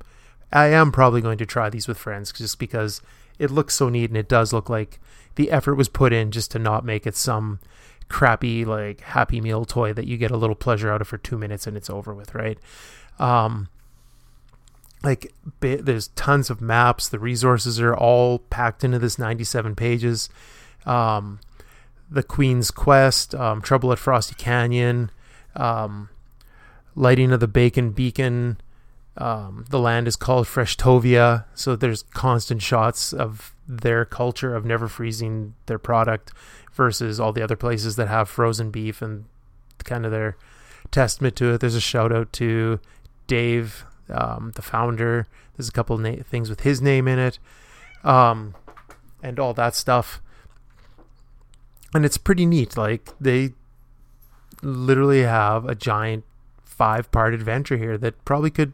I 0.53 0.69
am 0.69 0.93
probably 0.93 1.21
going 1.21 1.39
to 1.39 1.47
try 1.47 1.69
these 1.69 1.89
with 1.89 1.99
friends 1.99 2.33
just 2.33 2.59
because 2.59 3.03
it 3.43 3.51
looks 3.51 3.75
so 3.75 3.89
neat 3.89 4.09
and 4.09 4.17
it 4.17 4.29
does 4.29 4.53
look 4.53 4.71
like 4.71 5.01
the 5.35 5.51
effort 5.51 5.75
was 5.75 5.89
put 5.89 6.13
in 6.13 6.31
just 6.31 6.51
to 6.53 6.59
not 6.59 6.85
make 6.85 7.07
it 7.07 7.17
some 7.17 7.59
crappy 8.09 8.65
like 8.65 9.01
happy 9.01 9.41
meal 9.41 9.65
toy 9.65 9.93
that 9.93 10.07
you 10.07 10.17
get 10.17 10.31
a 10.31 10.37
little 10.37 10.55
pleasure 10.55 10.91
out 10.93 11.01
of 11.01 11.09
for 11.09 11.19
two 11.19 11.37
minutes 11.37 11.67
and 11.67 11.77
it's 11.77 11.91
over 11.91 12.15
with 12.15 12.35
right? 12.35 12.59
Um 13.19 13.69
like 15.03 15.33
there's 15.59 16.09
tons 16.09 16.49
of 16.49 16.61
maps. 16.61 17.09
The 17.09 17.19
resources 17.19 17.81
are 17.81 17.97
all 17.97 18.39
packed 18.39 18.85
into 18.85 19.01
this 19.01 19.19
97 19.19 19.75
pages. 19.75 20.29
Um 20.87 21.41
the 22.09 22.23
queen's 22.23 22.71
quest 22.71 23.35
um, 23.35 23.63
trouble 23.63 23.91
at 23.91 23.99
frosty 23.99 24.35
canyon 24.35 25.11
um, 25.57 26.11
lighting 26.95 27.33
of 27.33 27.41
the 27.41 27.49
bacon 27.49 27.91
beacon 27.91 28.59
um, 29.17 29.65
the 29.69 29.79
land 29.79 30.09
is 30.09 30.17
called 30.17 30.47
Freshtovia, 30.47 31.45
so 31.55 31.77
there's 31.77 32.03
constant 32.15 32.63
shots 32.63 33.13
of 33.13 33.55
their 33.69 34.05
culture 34.05 34.55
of 34.55 34.65
never 34.65 34.89
freezing 34.89 35.55
their 35.67 35.79
product 35.79 36.33
versus 36.73 37.21
all 37.21 37.33
the 37.33 37.43
other 37.43 37.57
places 37.57 37.97
that 37.97 38.09
have 38.09 38.29
frozen 38.29 38.71
beef 38.71 39.03
and 39.03 39.25
kind 39.85 40.07
of 40.07 40.13
their 40.13 40.37
testament 40.91 41.37
to 41.37 41.53
it. 41.53 41.61
There's 41.61 41.75
a 41.75 41.81
shout 41.81 42.13
out 42.13 42.33
to 42.35 42.81
Dave, 43.27 43.85
um, 44.09 44.53
the 44.55 44.63
founder. 44.63 45.27
There's 45.57 45.69
a 45.69 45.73
couple 45.73 45.99
na- 45.99 46.23
things 46.23 46.49
with 46.49 46.61
his 46.61 46.81
name 46.81 47.07
in 47.07 47.19
it, 47.19 47.39
um, 48.05 48.55
and 49.23 49.39
all 49.39 49.53
that 49.55 49.75
stuff. 49.75 50.23
And 51.95 52.07
it's 52.07 52.17
pretty 52.17 52.47
neat. 52.47 52.79
Like 52.79 53.11
they 53.21 53.53
literally 54.63 55.23
have 55.23 55.67
a 55.67 55.75
giant 55.75 56.25
five 56.65 57.13
part 57.13 57.35
adventure 57.35 57.77
here 57.77 57.99
that 57.99 58.25
probably 58.25 58.51
could 58.51 58.73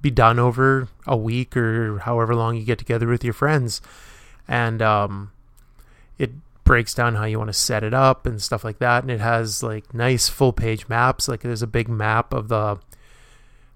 be 0.00 0.10
done 0.10 0.38
over 0.38 0.88
a 1.06 1.16
week 1.16 1.56
or 1.56 1.98
however 1.98 2.34
long 2.34 2.56
you 2.56 2.64
get 2.64 2.78
together 2.78 3.06
with 3.06 3.24
your 3.24 3.32
friends. 3.32 3.80
And 4.46 4.80
um, 4.80 5.32
it 6.18 6.30
breaks 6.64 6.94
down 6.94 7.16
how 7.16 7.24
you 7.24 7.38
want 7.38 7.48
to 7.48 7.54
set 7.54 7.82
it 7.82 7.94
up 7.94 8.26
and 8.26 8.40
stuff 8.40 8.64
like 8.64 8.78
that. 8.78 9.02
And 9.02 9.10
it 9.10 9.20
has 9.20 9.62
like 9.62 9.92
nice 9.92 10.28
full 10.28 10.52
page 10.52 10.88
maps. 10.88 11.28
Like 11.28 11.40
there's 11.40 11.62
a 11.62 11.66
big 11.66 11.88
map 11.88 12.32
of 12.32 12.48
the 12.48 12.78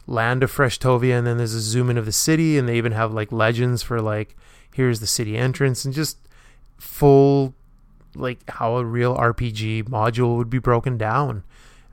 land 0.07 0.43
of 0.43 0.53
Freshtovia, 0.53 1.17
and 1.19 1.27
then 1.27 1.39
there's 1.39 1.55
a 1.55 1.61
zoom 1.61 1.91
in 1.91 1.99
of 1.99 2.07
the 2.07 2.13
city, 2.13 2.59
and 2.59 2.69
they 2.69 2.77
even 2.77 2.93
have 2.93 3.13
like 3.13 3.33
legends 3.33 3.83
for 3.83 4.01
like 4.01 4.37
here's 4.75 5.01
the 5.01 5.07
city 5.07 5.37
entrance 5.37 5.85
and 5.85 5.93
just 5.93 6.17
full 6.79 7.55
like 8.15 8.39
how 8.51 8.77
a 8.77 8.85
real 8.85 9.17
RPG 9.17 9.85
module 9.85 10.37
would 10.37 10.51
be 10.51 10.59
broken 10.59 10.99
down. 10.99 11.45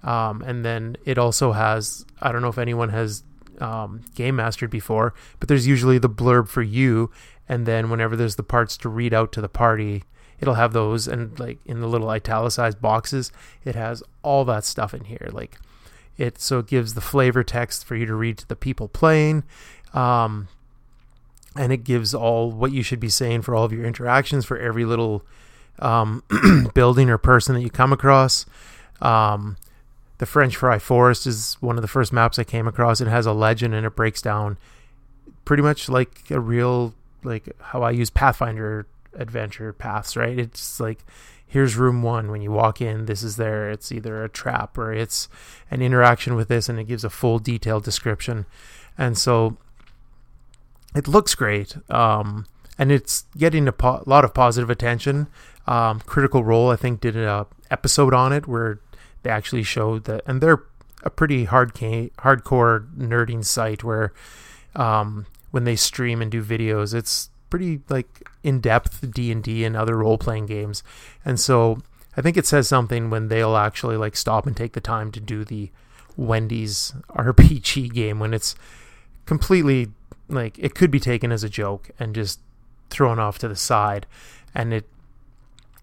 Um, 0.03 0.41
and 0.41 0.63
then 0.63 0.95
it 1.05 1.17
also 1.17 1.51
has 1.51 2.05
I 2.21 2.31
don't 2.31 2.41
know 2.41 2.49
if 2.49 2.57
anyone 2.57 2.89
has 2.89 3.23
um, 3.59 4.01
game 4.15 4.35
mastered 4.35 4.69
before, 4.69 5.13
but 5.39 5.47
there's 5.47 5.67
usually 5.67 5.97
the 5.97 6.09
blurb 6.09 6.47
for 6.47 6.61
you, 6.61 7.11
and 7.47 7.65
then 7.65 7.89
whenever 7.89 8.15
there's 8.15 8.35
the 8.35 8.43
parts 8.43 8.77
to 8.77 8.89
read 8.89 9.13
out 9.13 9.31
to 9.33 9.41
the 9.41 9.49
party, 9.49 10.03
it'll 10.39 10.55
have 10.55 10.73
those, 10.73 11.07
and 11.07 11.39
like 11.39 11.59
in 11.65 11.81
the 11.81 11.87
little 11.87 12.09
italicized 12.09 12.81
boxes, 12.81 13.31
it 13.65 13.75
has 13.75 14.03
all 14.23 14.45
that 14.45 14.65
stuff 14.65 14.93
in 14.93 15.05
here. 15.05 15.29
Like 15.31 15.59
it, 16.17 16.39
so 16.39 16.59
it 16.59 16.67
gives 16.67 16.93
the 16.93 17.01
flavor 17.01 17.43
text 17.43 17.85
for 17.85 17.95
you 17.95 18.05
to 18.05 18.15
read 18.15 18.37
to 18.39 18.47
the 18.47 18.55
people 18.55 18.87
playing, 18.87 19.43
um, 19.93 20.47
and 21.55 21.73
it 21.73 21.83
gives 21.83 22.13
all 22.13 22.51
what 22.51 22.71
you 22.71 22.83
should 22.83 22.99
be 22.99 23.09
saying 23.09 23.41
for 23.41 23.55
all 23.55 23.65
of 23.65 23.73
your 23.73 23.85
interactions 23.85 24.45
for 24.45 24.57
every 24.57 24.85
little 24.85 25.23
um, 25.79 26.23
building 26.73 27.09
or 27.09 27.17
person 27.17 27.55
that 27.55 27.61
you 27.61 27.69
come 27.69 27.93
across. 27.93 28.45
Um, 29.01 29.57
the 30.19 30.25
French 30.25 30.55
Fry 30.55 30.79
Forest 30.79 31.25
is 31.25 31.57
one 31.59 31.77
of 31.77 31.81
the 31.81 31.87
first 31.87 32.13
maps 32.13 32.37
I 32.37 32.43
came 32.43 32.67
across. 32.67 33.01
It 33.01 33.07
has 33.07 33.25
a 33.25 33.33
legend 33.33 33.73
and 33.73 33.85
it 33.85 33.95
breaks 33.95 34.21
down 34.21 34.57
pretty 35.45 35.63
much 35.63 35.89
like 35.89 36.29
a 36.29 36.39
real 36.39 36.93
like 37.23 37.49
how 37.59 37.81
I 37.81 37.91
use 37.91 38.09
Pathfinder 38.09 38.85
adventure 39.15 39.73
paths, 39.73 40.15
right? 40.15 40.37
It's 40.37 40.79
like 40.79 41.03
here's 41.49 41.75
room 41.75 42.03
one 42.03 42.29
when 42.29 42.41
you 42.41 42.51
walk 42.51 42.79
in 42.79 43.07
this 43.07 43.23
is 43.23 43.35
there 43.35 43.71
it's 43.71 43.91
either 43.91 44.23
a 44.23 44.29
trap 44.29 44.77
or 44.77 44.93
it's 44.93 45.27
an 45.71 45.81
interaction 45.81 46.35
with 46.35 46.47
this 46.47 46.69
and 46.69 46.79
it 46.79 46.83
gives 46.83 47.03
a 47.03 47.09
full 47.09 47.39
detailed 47.39 47.83
description 47.83 48.45
and 48.97 49.17
so 49.17 49.57
it 50.95 51.07
looks 51.07 51.33
great 51.33 51.75
um, 51.89 52.45
and 52.77 52.91
it's 52.91 53.25
getting 53.35 53.67
a 53.67 53.71
po- 53.71 54.03
lot 54.05 54.23
of 54.23 54.31
positive 54.31 54.69
attention 54.69 55.25
um, 55.65 55.99
critical 56.01 56.43
role 56.43 56.69
i 56.69 56.75
think 56.75 57.01
did 57.01 57.17
a 57.17 57.47
episode 57.71 58.13
on 58.13 58.31
it 58.31 58.47
where 58.47 58.79
they 59.23 59.29
actually 59.29 59.63
showed 59.63 60.05
that, 60.05 60.21
and 60.25 60.41
they're 60.41 60.63
a 61.03 61.09
pretty 61.09 61.45
hard 61.45 61.73
hardcore 61.73 62.93
nerding 62.95 63.43
site 63.43 63.83
where 63.83 64.13
um, 64.75 65.25
when 65.51 65.63
they 65.63 65.75
stream 65.75 66.21
and 66.21 66.31
do 66.31 66.43
videos, 66.43 66.93
it's 66.93 67.29
pretty 67.49 67.81
like 67.89 68.27
in 68.43 68.59
depth 68.59 69.09
D 69.13 69.31
and 69.31 69.43
D 69.43 69.65
and 69.65 69.75
other 69.75 69.97
role 69.97 70.17
playing 70.17 70.45
games, 70.45 70.83
and 71.23 71.39
so 71.39 71.79
I 72.17 72.21
think 72.21 72.37
it 72.37 72.45
says 72.45 72.67
something 72.67 73.09
when 73.09 73.27
they'll 73.27 73.55
actually 73.55 73.97
like 73.97 74.15
stop 74.15 74.45
and 74.45 74.55
take 74.55 74.73
the 74.73 74.81
time 74.81 75.11
to 75.13 75.19
do 75.19 75.43
the 75.43 75.71
Wendy's 76.17 76.93
RPG 77.09 77.93
game 77.93 78.19
when 78.19 78.33
it's 78.33 78.55
completely 79.25 79.87
like 80.27 80.57
it 80.59 80.75
could 80.75 80.91
be 80.91 80.99
taken 80.99 81.31
as 81.31 81.43
a 81.43 81.49
joke 81.49 81.89
and 81.99 82.13
just 82.13 82.39
thrown 82.89 83.19
off 83.19 83.39
to 83.39 83.47
the 83.47 83.55
side, 83.55 84.05
and 84.53 84.73
it 84.73 84.85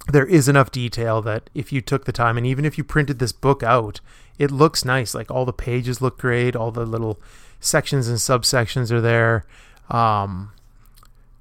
there 0.08 0.26
is 0.26 0.48
enough 0.48 0.70
detail 0.70 1.20
that 1.22 1.50
if 1.54 1.72
you 1.72 1.80
took 1.80 2.04
the 2.04 2.12
time 2.12 2.36
and 2.36 2.46
even 2.46 2.64
if 2.64 2.78
you 2.78 2.84
printed 2.84 3.18
this 3.18 3.32
book 3.32 3.62
out, 3.62 4.00
it 4.38 4.50
looks 4.50 4.84
nice. 4.84 5.14
Like 5.14 5.30
all 5.30 5.44
the 5.44 5.52
pages 5.52 6.00
look 6.00 6.18
great, 6.18 6.54
all 6.54 6.70
the 6.70 6.86
little 6.86 7.20
sections 7.60 8.06
and 8.08 8.18
subsections 8.18 8.92
are 8.92 9.00
there. 9.00 9.44
Um, 9.90 10.52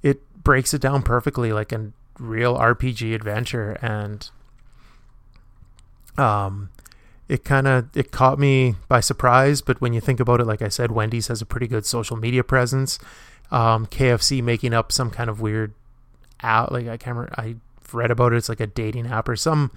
it 0.02 0.20
breaks 0.42 0.74
it 0.74 0.80
down 0.80 1.02
perfectly 1.02 1.52
like 1.52 1.72
a 1.72 1.92
real 2.18 2.56
RPG 2.56 3.14
adventure. 3.14 3.72
And 3.82 4.28
um 6.18 6.70
it 7.28 7.44
kind 7.44 7.66
of 7.66 7.94
it 7.94 8.10
caught 8.10 8.38
me 8.38 8.74
by 8.88 9.00
surprise. 9.00 9.60
But 9.60 9.80
when 9.80 9.92
you 9.92 10.00
think 10.00 10.18
about 10.18 10.40
it 10.40 10.46
like 10.46 10.62
i 10.62 10.68
said 10.68 10.90
wendy's 10.90 11.28
has 11.28 11.42
a 11.42 11.46
pretty 11.46 11.66
good 11.68 11.86
social 11.86 12.16
media 12.16 12.42
presence. 12.42 12.98
Um, 13.50 13.86
kfc 13.86 14.42
making 14.42 14.74
up 14.74 14.90
some 14.90 15.10
kind 15.10 15.30
of 15.30 15.40
weird 15.40 15.72
out 16.42 16.72
like 16.72 16.88
i 16.88 16.96
can't 16.96 17.16
remember 17.16 17.32
i 17.38 17.54
read 17.92 18.10
about 18.10 18.32
it. 18.32 18.36
It's 18.36 18.48
like 18.48 18.60
a 18.60 18.66
dating 18.66 19.06
app 19.06 19.28
or 19.28 19.36
some. 19.36 19.70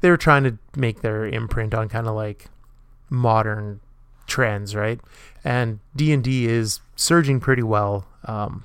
They 0.00 0.10
were 0.10 0.16
trying 0.16 0.44
to 0.44 0.58
make 0.76 1.00
their 1.00 1.26
imprint 1.26 1.74
on 1.74 1.88
kind 1.88 2.06
of 2.06 2.14
like 2.14 2.48
modern 3.08 3.80
trends, 4.26 4.74
right? 4.74 5.00
And 5.44 5.80
D 5.94 6.12
and 6.12 6.22
D 6.22 6.46
is 6.46 6.80
surging 6.96 7.40
pretty 7.40 7.62
well. 7.62 8.06
Um, 8.24 8.64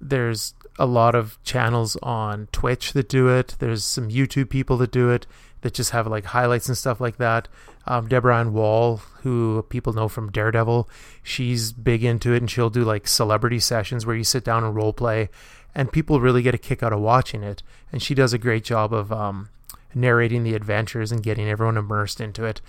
there's 0.00 0.54
a 0.78 0.86
lot 0.86 1.14
of 1.14 1.42
channels 1.42 1.96
on 2.02 2.48
Twitch 2.52 2.92
that 2.92 3.08
do 3.08 3.28
it. 3.28 3.56
There's 3.58 3.84
some 3.84 4.08
YouTube 4.08 4.48
people 4.48 4.76
that 4.78 4.92
do 4.92 5.10
it 5.10 5.26
that 5.62 5.74
just 5.74 5.90
have 5.90 6.06
like 6.06 6.26
highlights 6.26 6.68
and 6.68 6.78
stuff 6.78 7.00
like 7.00 7.16
that. 7.16 7.48
Um, 7.86 8.06
Deborah 8.06 8.38
Ann 8.38 8.52
Woll, 8.52 8.98
who 9.22 9.64
people 9.70 9.92
know 9.92 10.08
from 10.08 10.30
Daredevil, 10.30 10.88
she's 11.22 11.72
big 11.72 12.04
into 12.04 12.32
it 12.32 12.38
and 12.38 12.50
she'll 12.50 12.70
do 12.70 12.84
like 12.84 13.08
celebrity 13.08 13.58
sessions 13.58 14.06
where 14.06 14.14
you 14.14 14.24
sit 14.24 14.44
down 14.44 14.62
and 14.62 14.74
role 14.74 14.92
play 14.92 15.30
and 15.74 15.92
people 15.92 16.20
really 16.20 16.42
get 16.42 16.54
a 16.54 16.58
kick 16.58 16.82
out 16.82 16.92
of 16.92 17.00
watching 17.00 17.42
it. 17.42 17.62
And 17.92 18.02
she 18.02 18.14
does 18.14 18.32
a 18.32 18.38
great 18.38 18.64
job 18.64 18.92
of 18.92 19.12
um, 19.12 19.48
narrating 19.94 20.42
the 20.42 20.54
adventures 20.54 21.12
and 21.12 21.22
getting 21.22 21.48
everyone 21.48 21.76
immersed 21.76 22.20
into 22.20 22.44
it. 22.44 22.60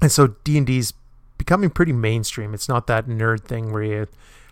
And 0.00 0.12
so 0.12 0.36
D 0.44 0.56
and 0.56 0.66
D's 0.66 0.92
becoming 1.38 1.70
pretty 1.70 1.92
mainstream. 1.92 2.54
It's 2.54 2.68
not 2.68 2.86
that 2.86 3.06
nerd 3.06 3.44
thing 3.44 3.72
where 3.72 3.82
you 3.82 4.06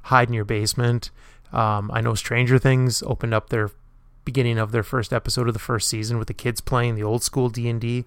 hide 0.05 0.29
in 0.29 0.35
your 0.35 0.45
basement. 0.45 1.11
Um, 1.53 1.91
I 1.93 2.01
know 2.01 2.15
Stranger 2.15 2.59
Things 2.59 3.03
opened 3.03 3.35
up 3.35 3.51
their 3.51 3.71
beginning 4.25 4.59
of 4.59 4.73
their 4.73 4.83
first 4.83 5.13
episode 5.13 5.47
of 5.47 5.55
the 5.55 5.61
first 5.61 5.89
season 5.89 6.19
with 6.19 6.29
the 6.29 6.35
kids 6.35 6.61
playing 6.61 6.97
the 6.97 7.03
old 7.03 7.23
school 7.23 7.49
D 7.49 7.69
and 7.69 7.81
D, 7.81 8.05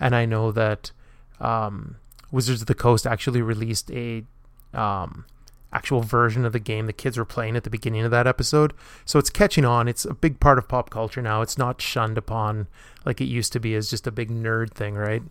and 0.00 0.14
I 0.14 0.24
know 0.24 0.50
that 0.52 0.92
um, 1.40 1.96
Wizards 2.30 2.62
of 2.62 2.66
the 2.66 2.74
Coast 2.74 3.06
actually 3.06 3.42
released 3.42 3.90
a 3.90 4.24
um, 4.72 5.26
actual 5.72 6.00
version 6.00 6.44
of 6.44 6.52
the 6.52 6.58
game 6.58 6.86
the 6.86 6.92
kids 6.92 7.18
were 7.18 7.24
playing 7.24 7.56
at 7.56 7.64
the 7.64 7.70
beginning 7.70 8.04
of 8.04 8.10
that 8.10 8.26
episode. 8.26 8.72
So 9.04 9.18
it's 9.18 9.30
catching 9.30 9.64
on. 9.64 9.88
It's 9.88 10.04
a 10.04 10.14
big 10.14 10.40
part 10.40 10.58
of 10.58 10.68
pop 10.68 10.90
culture 10.90 11.22
now. 11.22 11.42
It's 11.42 11.58
not 11.58 11.80
shunned 11.80 12.18
upon 12.18 12.68
like 13.04 13.20
it 13.20 13.26
used 13.26 13.52
to 13.52 13.60
be 13.60 13.74
as 13.74 13.90
just 13.90 14.06
a 14.06 14.12
big 14.12 14.30
nerd 14.30 14.72
thing, 14.72 14.94
right? 14.94 15.22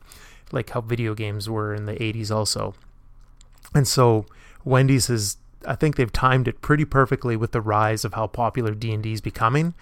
Like 0.51 0.69
how 0.69 0.81
video 0.81 1.13
games 1.13 1.49
were 1.49 1.73
in 1.73 1.85
the 1.85 1.95
80s 1.95 2.31
also. 2.31 2.75
And 3.73 3.87
so 3.87 4.25
Wendy's 4.63 5.07
has 5.07 5.37
I 5.65 5.75
think 5.75 5.95
they've 5.95 6.11
timed 6.11 6.47
it 6.47 6.61
pretty 6.61 6.85
perfectly 6.85 7.35
with 7.35 7.51
the 7.51 7.61
rise 7.61 8.05
of 8.05 8.13
how 8.13 8.27
popular 8.27 8.73
D&D 8.73 9.11
is 9.11 9.21
becoming. 9.21 9.73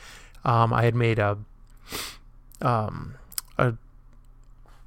Um, 0.43 0.73
I 0.73 0.83
had 0.83 0.95
made 0.95 1.19
a 1.19 1.37
um, 2.61 3.15
a 3.57 3.73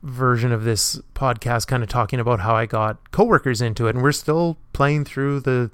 version 0.02 0.52
of 0.52 0.64
this 0.64 1.00
podcast 1.14 1.67
kind 1.67 1.83
of 1.83 1.88
talking 1.88 2.21
about 2.21 2.40
how 2.40 2.55
I 2.55 2.67
got 2.67 3.11
coworkers 3.11 3.61
into 3.61 3.88
it 3.88 3.95
and 3.97 4.02
we're 4.02 4.12
still 4.12 4.57
playing 4.73 5.05
through 5.05 5.40
the 5.40 5.71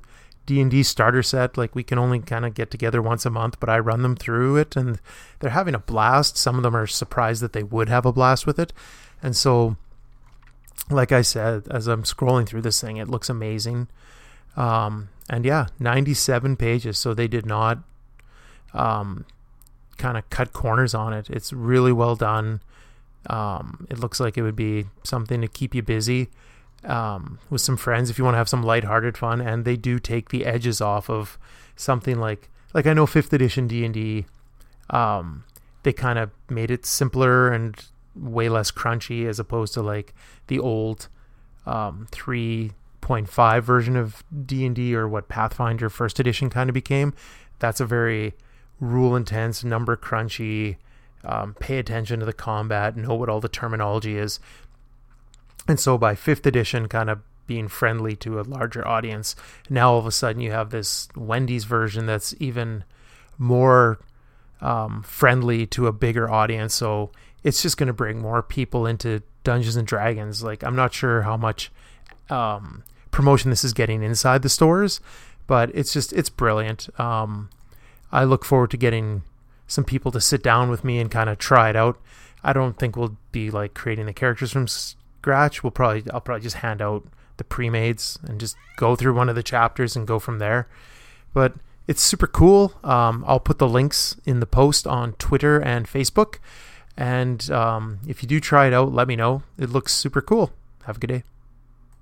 D&D 0.47 0.83
starter 0.83 1.23
set 1.23 1.59
like 1.59 1.75
we 1.75 1.83
can 1.83 1.99
only 1.99 2.21
kind 2.21 2.47
of 2.47 2.55
get 2.55 2.71
together 2.71 3.03
once 3.03 3.27
a 3.27 3.31
month 3.31 3.61
but 3.61 3.69
I 3.69 3.79
run 3.79 4.03
them 4.03 4.17
through 4.17 4.57
it 4.57 4.77
and 4.77 4.99
they're 5.41 5.51
having 5.51 5.75
a 5.75 5.79
blast. 5.79 6.39
Some 6.39 6.57
of 6.57 6.63
them 6.63 6.75
are 6.75 6.87
surprised 6.87 7.43
that 7.43 7.53
they 7.53 7.63
would 7.63 7.89
have 7.89 8.07
a 8.07 8.13
blast 8.13 8.47
with 8.47 8.59
it. 8.59 8.73
And 9.23 9.37
so 9.37 9.77
like 10.91 11.13
I 11.13 11.23
said 11.23 11.67
as 11.71 11.87
I'm 11.87 12.03
scrolling 12.03 12.47
through 12.47 12.63
this 12.63 12.81
thing 12.81 12.97
it 12.97 13.09
looks 13.09 13.29
amazing. 13.29 13.89
Um, 14.57 15.11
and 15.29 15.45
yeah 15.45 15.67
97 15.79 16.57
pages 16.57 16.99
so 16.99 17.13
they 17.13 17.29
did 17.29 17.45
not 17.45 17.79
um, 18.73 19.27
kind 19.99 20.17
of 20.17 20.29
cut 20.31 20.55
corners 20.55 20.95
on 20.95 21.13
it. 21.13 21.29
It's 21.29 21.53
really 21.53 21.93
well 21.93 22.17
done 22.17 22.61
um, 23.31 23.87
it 23.91 23.99
looks 23.99 24.21
like 24.21 24.37
it 24.37 24.43
would 24.43 24.57
be 24.57 24.87
something 25.03 25.41
to 25.41 25.49
keep 25.49 25.75
you 25.75 25.83
busy 25.83 26.29
um, 26.85 27.39
with 27.51 27.61
some 27.61 27.77
friends 27.77 28.11
if 28.11 28.19
you 28.19 28.25
want 28.25 28.35
to 28.35 28.39
have 28.39 28.49
some 28.49 28.63
lighthearted 28.63 29.17
fun. 29.17 29.41
And 29.41 29.65
they 29.65 29.77
do 29.77 29.99
take 29.99 30.31
the 30.31 30.45
edges 30.45 30.81
off 30.81 31.09
of 31.09 31.39
something 31.77 32.19
like 32.19 32.49
like 32.73 32.87
I 32.87 32.93
know 32.93 33.07
fifth 33.07 33.33
edition 33.33 33.67
D 33.67 33.85
and 33.85 33.95
D. 33.95 34.27
Um, 34.91 35.45
they 35.83 35.93
kind 35.93 36.19
of 36.19 36.31
made 36.49 36.71
it 36.71 36.85
simpler 36.85 37.51
and 37.53 37.77
way 38.15 38.49
less 38.49 38.71
crunchy 38.71 39.27
as 39.27 39.39
opposed 39.39 39.75
to 39.75 39.83
like 39.83 40.15
the 40.47 40.59
old 40.59 41.09
um, 41.67 42.07
3.5 42.11 43.63
version 43.63 43.97
of 43.97 44.23
D&D 44.47 44.95
or 44.95 45.09
what 45.09 45.29
Pathfinder 45.29 45.89
first 45.89 46.21
edition 46.21 46.51
kind 46.51 46.71
of 46.71 46.75
became. 46.75 47.15
That's 47.59 47.81
a 47.81 47.87
very 47.87 48.35
rule 48.81 49.17
intense, 49.17 49.65
number 49.65 49.97
crunchy, 49.97 50.77
um, 51.25 51.55
pay 51.55 51.79
attention 51.79 52.21
to 52.21 52.27
the 52.27 52.33
combat, 52.33 52.97
know 52.97 53.15
what 53.15 53.29
all 53.29 53.41
the 53.41 53.49
terminology 53.49 54.17
is. 54.17 54.41
And 55.67 55.81
so 55.81 55.97
by 55.97 56.15
fifth 56.15 56.47
edition, 56.47 56.89
kind 56.89 57.09
of 57.11 57.21
being 57.47 57.69
friendly 57.69 58.17
to 58.17 58.41
a 58.41 58.43
larger 58.43 58.87
audience, 58.87 59.37
now 59.69 59.93
all 59.93 59.99
of 59.99 60.07
a 60.07 60.13
sudden 60.13 60.41
you 60.41 60.51
have 60.51 60.71
this 60.71 61.09
Wendy's 61.17 61.65
version 61.65 62.07
that's 62.07 62.35
even 62.39 62.85
more 63.39 63.99
um, 64.61 65.03
friendly 65.03 65.67
to 65.67 65.87
a 65.87 65.93
bigger 65.93 66.31
audience. 66.31 66.75
So 66.75 67.11
it's 67.43 67.63
just 67.63 67.77
going 67.77 67.87
to 67.89 67.93
bring 67.93 68.21
more 68.21 68.43
people 68.43 68.87
into 68.87 69.23
Dungeons 69.43 69.77
and 69.77 69.87
Dragons. 69.87 70.43
Like 70.43 70.65
I'm 70.65 70.77
not 70.77 70.93
sure 70.95 71.23
how 71.23 71.37
much 71.37 71.71
um, 72.31 72.83
promotion 73.11 73.51
this 73.51 73.65
is 73.65 73.73
getting 73.73 74.03
inside 74.03 74.43
the 74.43 74.49
stores, 74.49 75.01
but 75.47 75.71
it's 75.75 75.93
just 75.93 76.13
it's 76.13 76.31
brilliant. 76.31 76.89
Um, 76.99 77.51
I 78.11 78.25
look 78.25 78.45
forward 78.45 78.71
to 78.71 78.77
getting 78.77 79.23
some 79.67 79.85
people 79.85 80.13
to 80.13 80.21
sit 80.21 80.43
down 80.43 80.71
with 80.71 80.85
me 80.85 80.99
and 80.99 81.11
kind 81.11 81.31
of 81.31 81.39
try 81.39 81.71
it 81.71 81.77
out. 81.77 82.01
I 82.43 82.53
don't 82.53 82.79
think 82.79 82.97
we'll 82.97 83.17
be 83.33 83.51
like 83.51 83.75
creating 83.75 84.07
the 84.07 84.13
characters 84.13 84.53
from 84.53 84.69
scratch. 84.69 85.63
We'll 85.63 85.71
probably 85.71 86.05
I'll 86.13 86.21
probably 86.21 86.43
just 86.43 86.57
hand 86.57 86.83
out 86.83 87.07
the 87.37 87.45
pre-mades 87.45 88.19
and 88.25 88.39
just 88.39 88.57
go 88.77 88.95
through 88.95 89.15
one 89.15 89.29
of 89.29 89.35
the 89.35 89.43
chapters 89.43 89.97
and 89.97 90.07
go 90.07 90.19
from 90.19 90.39
there. 90.39 90.69
But 91.33 91.55
it's 91.87 92.03
super 92.03 92.27
cool. 92.27 92.75
Um, 92.85 93.25
I'll 93.27 93.41
put 93.41 93.59
the 93.59 93.69
links 93.69 94.17
in 94.25 94.41
the 94.41 94.47
post 94.47 94.87
on 94.87 95.15
Twitter 95.15 95.61
and 95.61 95.87
Facebook. 95.87 96.37
And 96.97 97.51
um, 97.51 97.99
if 98.07 98.23
you 98.23 98.29
do 98.29 98.41
try 98.41 98.67
it 98.67 98.73
out, 98.73 98.93
let 98.93 99.09
me 99.09 99.17
know. 99.17 99.43
It 99.59 99.71
looks 99.71 99.93
super 99.93 100.23
cool. 100.23 100.53
Have 100.85 100.97
a 100.97 101.01
good 101.01 101.09
day. 101.09 101.34